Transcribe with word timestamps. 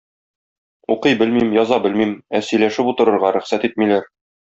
Укый 0.93 1.17
белмим, 1.21 1.53
яза 1.65 1.79
белмим, 1.85 2.17
ә 2.41 2.45
сөйләшеп 2.51 2.93
утырырга 2.95 3.35
рөхсәт 3.41 3.71
итмиләр. 3.73 4.15